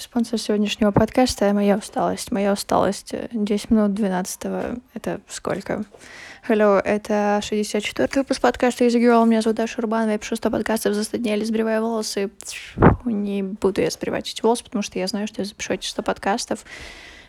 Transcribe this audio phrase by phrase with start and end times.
[0.00, 2.32] Спонсор сегодняшнего подкаста— моя усталость.
[2.32, 3.14] Моя усталость.
[3.32, 5.84] 10 минут 12 Это сколько?
[6.48, 9.26] Hello, это 64-й выпуск подкаста Easy Girl.
[9.26, 10.12] Меня зовут Даша Урбанова.
[10.12, 12.30] Я пишу 100 подкастов за 100 дней, или сбриваю волосы.
[13.04, 16.02] Не буду я сбривать эти волосы, потому что я знаю, что я запишу эти 100
[16.02, 16.64] подкастов.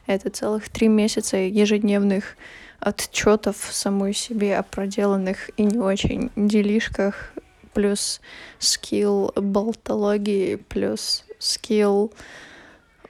[0.07, 2.37] Это целых три месяца ежедневных
[2.79, 7.33] отчетов самой себе о проделанных и не очень делишках,
[7.73, 8.21] плюс
[8.59, 12.13] скилл болтологии, плюс скилл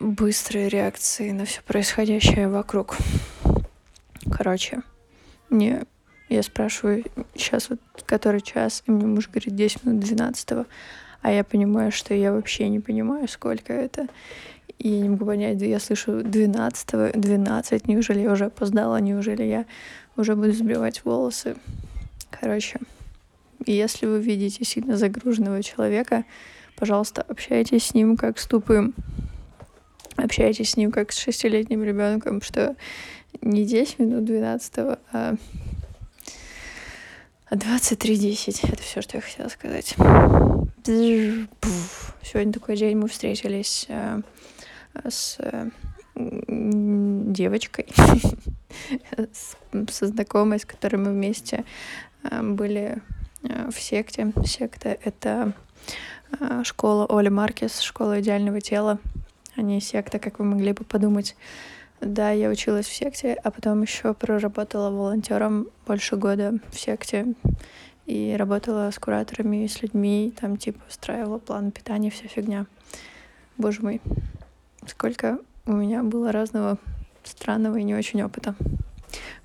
[0.02, 2.98] быстрой реакции на все происходящее вокруг.
[4.32, 4.82] Короче,
[5.50, 5.84] мне
[6.30, 7.04] я спрашиваю
[7.36, 10.66] сейчас вот который час, и мне муж говорит 10 минут 12
[11.22, 14.08] а я понимаю, что я вообще не понимаю, сколько это.
[14.80, 19.66] И я не могу понять, я слышу 12 12 неужели я уже опоздала, неужели я
[20.18, 21.56] уже буду сбривать волосы.
[22.32, 22.80] Короче,
[23.68, 26.26] если вы видите сильно загруженного человека,
[26.76, 28.96] пожалуйста, общайтесь с ним как с тупым.
[30.24, 32.76] Общайтесь с ним как с шестилетним ребенком, что
[33.42, 34.74] не 10 минут 12,
[35.12, 35.36] а
[37.52, 38.72] 23.10.
[38.72, 39.96] Это все, что я хотела сказать.
[40.86, 44.22] Сегодня такой день мы встретились э,
[45.08, 45.38] с
[46.16, 47.88] девочкой,
[49.90, 51.66] со знакомой, с которой мы вместе
[52.24, 53.02] э, были
[53.42, 54.32] в секте.
[54.46, 55.54] Секта— это
[56.64, 59.00] школа Оли Маркес, школа идеального тела,
[59.56, 61.36] а не секта, как вы могли бы подумать.
[62.00, 67.36] Да, я училась в секте, а потом еще проработала волонтером больше года в секте
[68.08, 72.66] и работала с кураторами и с людьми, там типа устраивала план питания, вся фигня.
[73.58, 74.02] Боже мой,
[74.88, 76.80] сколько у меня было разного
[77.24, 78.56] странного и не очень опыта.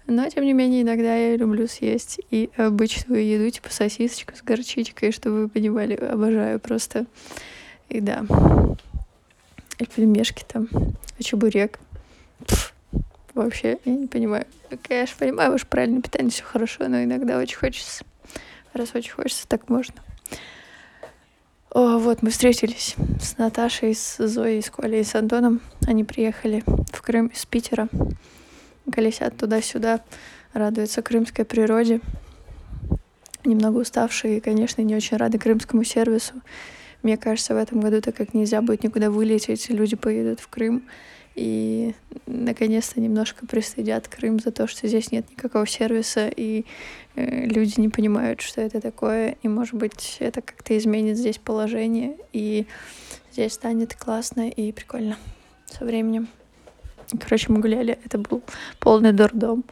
[0.07, 5.11] Но, тем не менее, иногда я люблю съесть и обычную еду, типа сосисочку с горчичкой,
[5.11, 7.07] чтобы вы понимали, обожаю просто.
[7.89, 8.25] И да.
[9.79, 10.69] И пельмешки там,
[11.19, 11.79] а чебурек.
[12.47, 12.73] Пфф.
[13.35, 14.47] Вообще, я не понимаю.
[14.83, 18.05] Конечно, понимаю, ваше правильное питание, все хорошо, но иногда очень хочется.
[18.73, 19.95] Раз очень хочется, так можно.
[21.71, 25.61] О, вот, мы встретились с Наташей, с Зоей, с Колей, с Антоном.
[25.87, 27.89] Они приехали в Крым из Питера
[28.91, 30.01] колесят туда-сюда,
[30.53, 32.01] радуются крымской природе.
[33.45, 36.35] Немного уставшие и, конечно, не очень рады крымскому сервису.
[37.07, 40.83] Мне кажется, в этом году, так как нельзя будет никуда вылететь, люди поедут в Крым.
[41.37, 41.95] И
[42.27, 46.65] наконец-то немножко пристыдят Крым за то, что здесь нет никакого сервиса, и
[47.15, 52.17] э, люди не понимают, что это такое, и, может быть, это как-то изменит здесь положение,
[52.33, 52.67] и
[53.31, 55.17] здесь станет классно и прикольно
[55.67, 56.27] со временем.
[57.21, 58.43] Короче, мы гуляли, это был
[58.81, 59.63] полный дурдом,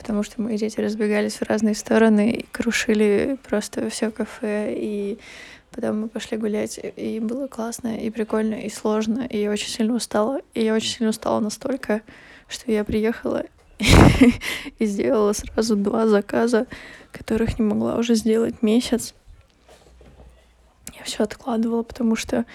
[0.00, 5.18] потому что мои дети разбегались в разные стороны и крушили просто все кафе, и
[5.70, 9.94] потом мы пошли гулять, и было классно, и прикольно, и сложно, и я очень сильно
[9.94, 12.00] устала, и я очень сильно устала настолько,
[12.48, 13.44] что я приехала
[14.78, 16.66] и сделала сразу два заказа,
[17.12, 19.14] которых не могла уже сделать месяц.
[20.96, 22.46] Я все откладывала, потому что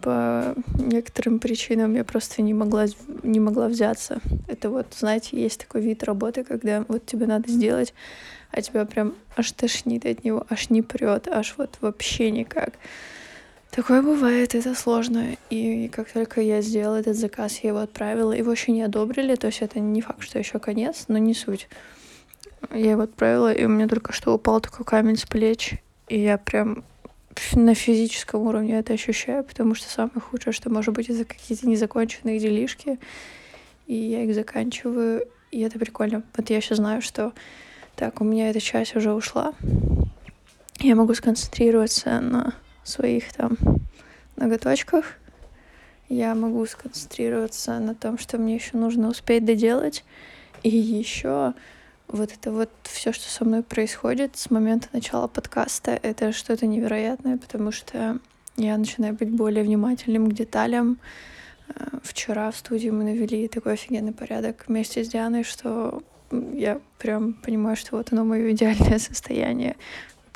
[0.00, 2.86] по некоторым причинам я просто не могла,
[3.22, 4.20] не могла взяться.
[4.46, 7.94] Это вот, знаете, есть такой вид работы, когда вот тебе надо сделать,
[8.50, 12.74] а тебя прям аж тошнит от него, аж не прет, аж вот вообще никак.
[13.70, 15.36] Такое бывает, это сложно.
[15.50, 19.48] И как только я сделала этот заказ, я его отправила, его еще не одобрили, то
[19.48, 21.68] есть это не факт, что еще конец, но не суть.
[22.72, 25.74] Я его отправила, и у меня только что упал такой камень с плеч,
[26.08, 26.84] и я прям
[27.54, 32.38] на физическом уровне это ощущаю, потому что самое худшее, что может быть, это какие-то незаконченные
[32.38, 32.98] делишки,
[33.86, 36.22] и я их заканчиваю, и это прикольно.
[36.36, 37.32] Вот я сейчас знаю, что
[37.96, 39.54] так, у меня эта часть уже ушла.
[40.78, 42.54] Я могу сконцентрироваться на
[42.84, 43.56] своих там
[44.36, 45.14] ноготочках.
[46.08, 50.04] Я могу сконцентрироваться на том, что мне еще нужно успеть доделать.
[50.62, 51.54] И еще
[52.08, 57.36] вот это вот все, что со мной происходит с момента начала подкаста, это что-то невероятное,
[57.36, 58.18] потому что
[58.56, 60.98] я начинаю быть более внимательным к деталям.
[61.68, 67.34] Э, вчера в студии мы навели такой офигенный порядок вместе с Дианой, что я прям
[67.34, 69.76] понимаю, что вот оно мое идеальное состояние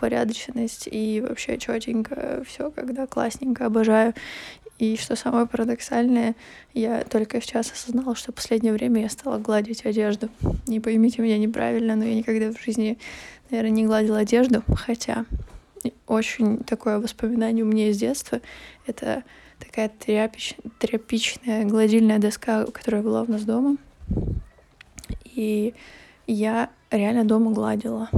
[0.02, 4.14] упорядоченность и вообще четенько все, когда классненько обожаю.
[4.82, 6.34] И что самое парадоксальное,
[6.74, 10.28] я только сейчас осознала, что в последнее время я стала гладить одежду.
[10.66, 12.98] Не поймите меня неправильно, но я никогда в жизни,
[13.48, 15.24] наверное, не гладила одежду, хотя
[16.08, 18.40] очень такое воспоминание у меня из детства.
[18.84, 19.22] Это
[19.60, 23.76] такая тряпич, тряпичная гладильная доска, которая была у нас дома.
[25.26, 25.74] И
[26.26, 28.10] я реально дома гладила.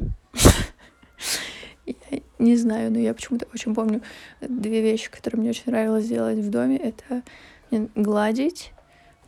[2.45, 4.03] Не знаю, но я почему-то очень помню
[4.43, 6.77] две вещи, которые мне очень нравилось делать в доме.
[6.77, 7.23] Это
[7.71, 8.73] гладить.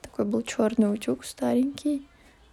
[0.02, 2.06] Такой был черный утюг старенький.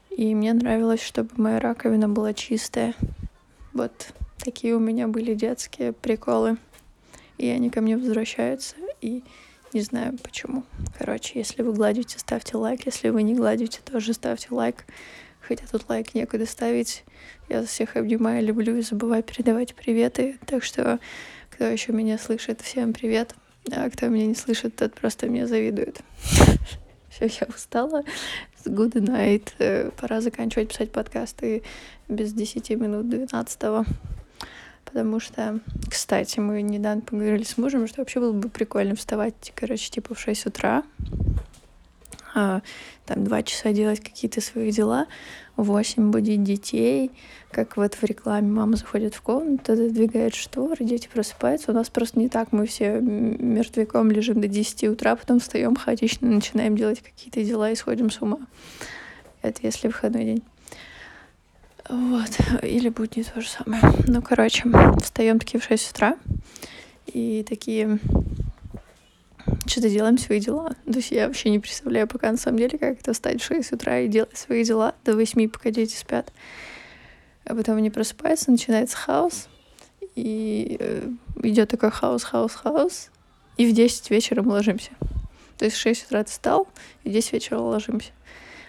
[0.09, 2.93] И мне нравилось, чтобы моя раковина была чистая.
[3.73, 6.55] Вот такие у меня были детские приколы.
[7.37, 8.77] И они ко мне возвращаются.
[9.01, 9.21] И
[9.73, 10.63] не знаю почему.
[10.97, 12.85] Короче, если вы гладите, ставьте лайк.
[12.85, 14.85] Если вы не гладите, тоже ставьте лайк.
[15.47, 17.03] Хотя тут лайк некуда ставить.
[17.49, 20.37] Я всех обнимаю, люблю и забываю передавать приветы.
[20.45, 20.99] Так что,
[21.49, 23.35] кто еще меня слышит, всем привет.
[23.71, 25.99] А кто меня не слышит, тот просто мне завидует.
[27.09, 28.03] Все, я устала.
[28.65, 29.49] Good night.
[29.59, 31.63] Э, пора заканчивать писать подкасты
[32.07, 33.85] без 10 минут 12 -го.
[34.85, 39.89] Потому что, кстати, мы недавно поговорили с мужем, что вообще было бы прикольно вставать, короче,
[39.89, 40.83] типа в 6 утра,
[42.33, 42.61] а,
[43.05, 45.07] там два часа делать какие-то свои дела,
[45.55, 47.11] в 8 будить детей,
[47.51, 51.71] как вот в рекламе мама заходит в комнату, задвигает шторы, дети просыпаются.
[51.71, 56.27] У нас просто не так, мы все мертвяком лежим до 10 утра, потом встаем хаотично,
[56.27, 58.39] начинаем делать какие-то дела и сходим с ума.
[59.41, 60.43] Это если выходной день.
[61.89, 62.29] Вот.
[62.63, 63.81] Или будет не то же самое.
[64.07, 64.63] Ну, короче,
[65.01, 66.17] встаем такие в 6 утра
[67.05, 67.99] и такие
[69.73, 70.75] что-то делаем свои дела.
[70.85, 73.73] То есть я вообще не представляю пока на самом деле, как это встать в 6
[73.73, 76.31] утра и делать свои дела до 8, пока дети спят.
[77.45, 79.47] А потом они просыпаются, начинается хаос,
[80.15, 81.09] и э,
[81.41, 83.09] идет такой хаос, хаос, хаос,
[83.57, 84.91] и в 10 вечера мы ложимся.
[85.57, 86.67] То есть в 6 утра ты встал,
[87.03, 88.11] и в 10 вечера ложимся.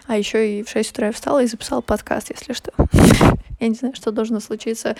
[0.07, 2.73] А еще и в 6 утра я встала и записала подкаст, если что.
[3.59, 4.95] Я не знаю, что должно случиться,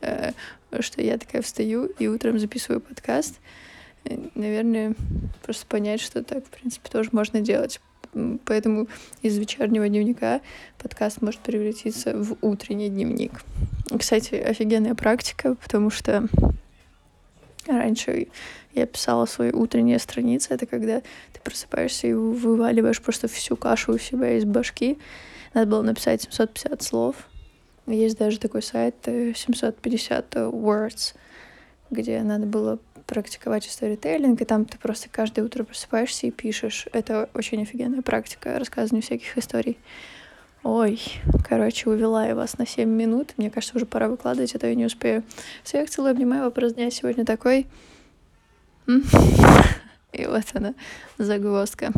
[0.00, 0.32] э,
[0.80, 3.36] что я такая встаю и утром записываю подкаст.
[4.34, 4.94] Наверное,
[5.42, 7.80] просто понять, что так, в принципе, тоже можно делать.
[8.44, 8.88] Поэтому
[9.22, 10.40] из вечернего дневника
[10.78, 13.42] подкаст может превратиться в утренний дневник.
[13.96, 16.26] Кстати, офигенная практика, потому что
[17.66, 18.28] раньше
[18.74, 20.54] я писала свои утренние страницы.
[20.54, 24.98] Это когда ты просыпаешься и вываливаешь просто всю кашу у себя из башки.
[25.54, 27.16] Надо было написать 750 слов.
[27.86, 31.14] Есть даже такой сайт 750 э, words,
[31.90, 32.78] где надо было
[33.10, 36.86] практиковать сторителлинг, и там ты просто каждое утро просыпаешься и пишешь.
[36.92, 39.78] Это очень офигенная практика рассказывания всяких историй.
[40.62, 41.00] Ой,
[41.48, 43.32] короче, увела я вас на 7 минут.
[43.36, 45.24] Мне кажется, уже пора выкладывать, а то я не успею.
[45.64, 46.44] Всех целую, обнимаю.
[46.44, 47.66] Вопрос дня сегодня такой.
[48.86, 50.74] И вот она,
[51.18, 51.92] загвоздка.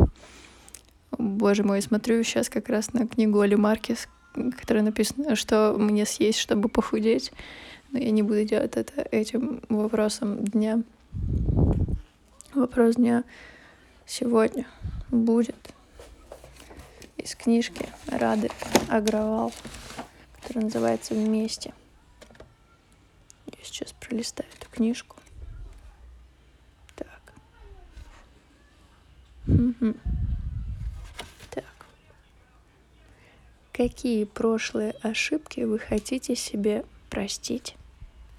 [1.11, 4.07] Боже мой, смотрю сейчас как раз на книгу Оли Маркес,
[4.57, 7.31] которая написано, что мне съесть, чтобы похудеть.
[7.91, 10.81] Но я не буду делать это этим вопросом дня.
[12.53, 13.23] Вопрос дня
[14.05, 14.67] сегодня
[15.09, 15.73] будет
[17.17, 18.49] из книжки Рады
[18.89, 19.51] Агровал,
[20.35, 21.73] которая называется «Вместе».
[23.47, 25.15] Я сейчас пролистаю эту книжку.
[26.95, 27.33] Так.
[29.47, 29.95] Угу.
[31.49, 31.65] Так.
[33.71, 37.75] Какие прошлые ошибки вы хотите себе простить?